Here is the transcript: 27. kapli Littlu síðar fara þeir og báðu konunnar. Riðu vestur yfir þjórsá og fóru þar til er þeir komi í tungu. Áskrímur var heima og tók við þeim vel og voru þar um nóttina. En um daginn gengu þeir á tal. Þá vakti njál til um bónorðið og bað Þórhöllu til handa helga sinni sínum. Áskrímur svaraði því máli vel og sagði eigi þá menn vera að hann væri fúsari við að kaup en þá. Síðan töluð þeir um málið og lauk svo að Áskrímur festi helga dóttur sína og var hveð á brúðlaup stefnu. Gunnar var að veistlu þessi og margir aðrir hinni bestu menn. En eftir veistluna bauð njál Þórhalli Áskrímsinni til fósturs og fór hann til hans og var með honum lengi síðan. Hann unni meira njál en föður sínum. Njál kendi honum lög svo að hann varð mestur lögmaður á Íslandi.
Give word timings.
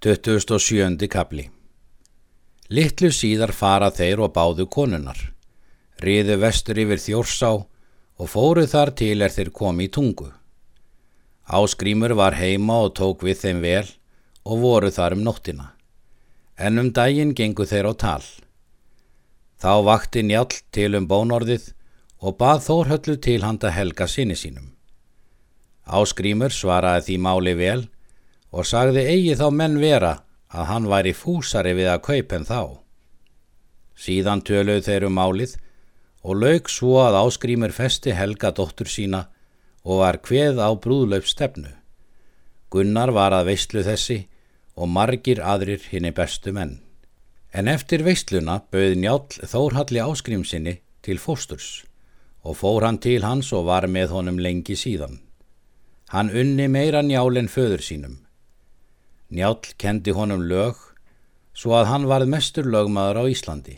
27. 0.00 0.96
kapli 1.12 1.42
Littlu 2.72 3.10
síðar 3.12 3.50
fara 3.52 3.90
þeir 3.92 4.22
og 4.24 4.30
báðu 4.32 4.64
konunnar. 4.72 5.18
Riðu 6.00 6.38
vestur 6.40 6.80
yfir 6.80 7.02
þjórsá 7.02 7.50
og 7.52 8.30
fóru 8.32 8.64
þar 8.64 8.94
til 8.96 9.20
er 9.20 9.34
þeir 9.34 9.50
komi 9.58 9.90
í 9.90 9.92
tungu. 9.92 10.30
Áskrímur 11.52 12.16
var 12.16 12.38
heima 12.40 12.78
og 12.86 12.94
tók 12.96 13.26
við 13.28 13.42
þeim 13.42 13.60
vel 13.66 13.92
og 14.48 14.64
voru 14.64 14.88
þar 14.88 15.18
um 15.18 15.26
nóttina. 15.28 15.68
En 16.56 16.80
um 16.80 16.88
daginn 16.96 17.36
gengu 17.36 17.68
þeir 17.68 17.92
á 17.92 17.94
tal. 18.06 18.24
Þá 19.60 19.84
vakti 19.84 20.24
njál 20.24 20.48
til 20.72 20.94
um 20.96 21.12
bónorðið 21.12 21.74
og 22.24 22.40
bað 22.40 22.64
Þórhöllu 22.70 23.20
til 23.20 23.40
handa 23.44 23.68
helga 23.68 24.08
sinni 24.08 24.32
sínum. 24.32 24.72
Áskrímur 25.84 26.56
svaraði 26.56 27.10
því 27.10 27.24
máli 27.28 27.58
vel 27.60 27.82
og 27.84 27.99
sagði 28.66 29.06
eigi 29.06 29.34
þá 29.38 29.48
menn 29.54 29.78
vera 29.78 30.14
að 30.50 30.70
hann 30.70 30.86
væri 30.90 31.12
fúsari 31.14 31.74
við 31.78 31.90
að 31.92 32.04
kaup 32.08 32.32
en 32.34 32.46
þá. 32.46 32.62
Síðan 33.94 34.42
töluð 34.42 34.86
þeir 34.86 35.06
um 35.06 35.18
málið 35.18 35.56
og 36.26 36.40
lauk 36.42 36.68
svo 36.68 36.98
að 37.04 37.18
Áskrímur 37.20 37.72
festi 37.72 38.14
helga 38.16 38.50
dóttur 38.56 38.90
sína 38.90 39.26
og 39.84 40.02
var 40.02 40.18
hveð 40.26 40.60
á 40.60 40.68
brúðlaup 40.74 41.28
stefnu. 41.28 41.70
Gunnar 42.70 43.12
var 43.14 43.34
að 43.34 43.52
veistlu 43.52 43.82
þessi 43.86 44.24
og 44.76 44.88
margir 44.88 45.40
aðrir 45.42 45.82
hinni 45.90 46.12
bestu 46.14 46.52
menn. 46.56 46.78
En 47.52 47.68
eftir 47.68 48.04
veistluna 48.06 48.60
bauð 48.70 48.94
njál 48.98 49.26
Þórhalli 49.30 50.02
Áskrímsinni 50.02 50.78
til 51.02 51.18
fósturs 51.18 51.84
og 52.46 52.56
fór 52.56 52.86
hann 52.86 53.00
til 53.02 53.24
hans 53.24 53.50
og 53.52 53.66
var 53.68 53.86
með 53.90 54.14
honum 54.14 54.38
lengi 54.40 54.76
síðan. 54.78 55.18
Hann 56.10 56.30
unni 56.30 56.68
meira 56.68 57.02
njál 57.02 57.36
en 57.36 57.50
föður 57.50 57.82
sínum. 57.84 58.16
Njál 59.30 59.60
kendi 59.78 60.10
honum 60.10 60.42
lög 60.42 60.74
svo 61.54 61.76
að 61.78 61.88
hann 61.90 62.06
varð 62.10 62.30
mestur 62.32 62.66
lögmaður 62.66 63.22
á 63.22 63.24
Íslandi. 63.30 63.76